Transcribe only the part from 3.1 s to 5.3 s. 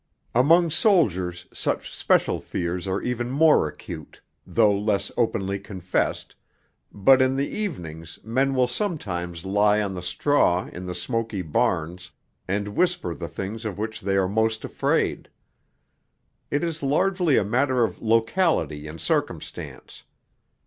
more acute, though less